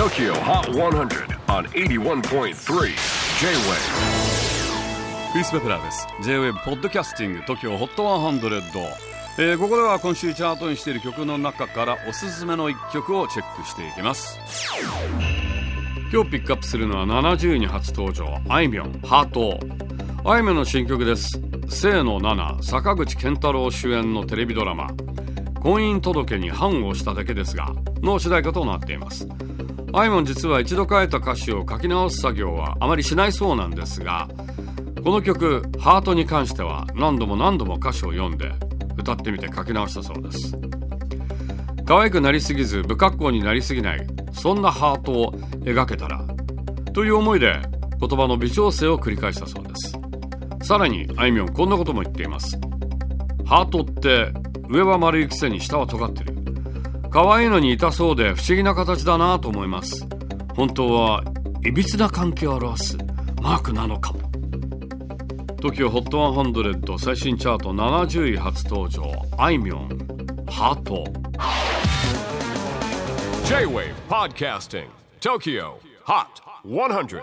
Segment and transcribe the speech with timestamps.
[0.00, 2.54] TOKYO HOT 100 on 81.3 J-WAVE
[5.32, 6.06] クリス・ベプラーです。
[6.22, 8.62] J-WAVE ポッドキャスティング TOKYO HOT 100、
[9.36, 14.40] えー、ここでは今週チャートにしている曲の中からおすすめの一曲をチェックしていきます。
[16.10, 18.40] 今日ピックアップするのは70位に初登場。
[18.48, 19.60] あいみょんハート。
[20.24, 21.38] あいみょんの新曲です。
[21.68, 24.88] 清野奈々坂口健太郎主演のテレビドラマ。
[25.60, 29.28] 婚姻届に判をしただけですがの主題歌となっています。
[29.92, 34.28] あいみょん実は一度書いた歌詞を書き直す作業はあまりしないそうなんですが
[35.02, 38.52] この曲「ハートに関しては何度も何度も歌詞を読んで
[38.96, 40.58] 歌ってみて書き直したそうです。
[41.86, 45.32] 可愛くなりすぎず不格好になりすぎないそんなハートを
[45.64, 46.24] 描けたら
[46.92, 47.60] という思いで
[47.98, 49.98] 言葉の微調整を繰り返したそうです。
[50.62, 52.60] さらにあいみょんこんなことも言っています。
[53.44, 54.32] ハートって
[54.68, 56.39] 上は丸いくせに下は尖ってる。
[57.10, 60.06] 可愛いのに痛そうで不思議な形だなと思います。
[60.54, 61.24] 本当は
[61.64, 62.96] いびつな関係を表す
[63.42, 64.20] マークなのかも。
[65.56, 69.02] TOKIOHOT100 最新チャート70位初登場
[69.36, 69.88] あいみょん
[70.46, 71.04] ハート。
[73.44, 74.86] J-WAVE PODCASTING
[75.20, 75.74] TOKYO
[76.06, 76.26] HOT
[76.64, 77.22] 100